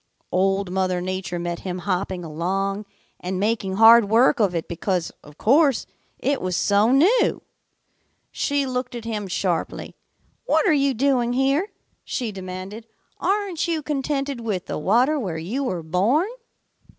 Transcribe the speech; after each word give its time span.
"Old 0.31 0.71
Mother 0.71 0.99
Nature 0.99 1.37
met 1.37 1.59
him 1.59 1.77
hopping 1.77 2.23
along 2.23 2.87
and 3.19 3.39
making 3.39 3.75
hard 3.75 4.05
work 4.09 4.39
of 4.39 4.55
it 4.55 4.67
because, 4.67 5.11
of 5.23 5.37
course, 5.37 5.85
it 6.17 6.41
was 6.41 6.55
so 6.55 6.89
new. 6.91 7.43
She 8.31 8.65
looked 8.65 8.95
at 8.95 9.05
him 9.05 9.27
sharply. 9.27 9.95
'What 10.45 10.65
are 10.67 10.73
you 10.73 10.95
doing 10.95 11.33
here?' 11.33 11.69
she 12.03 12.31
demanded. 12.31 12.87
'Aren't 13.19 13.67
you 13.67 13.83
contented 13.83 14.41
with 14.41 14.65
the 14.65 14.79
water 14.79 15.19
where 15.19 15.37
you 15.37 15.63
were 15.65 15.83
born?' 15.83 16.29